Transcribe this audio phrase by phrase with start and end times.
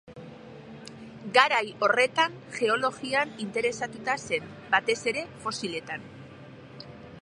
[1.35, 6.13] Garai horretan geologian interesatu zen, batez ere fosiletan.